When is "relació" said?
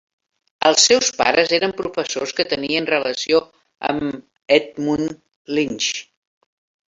2.91-3.41